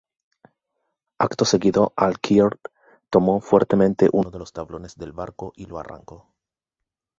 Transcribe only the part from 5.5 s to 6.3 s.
y lo arrancó.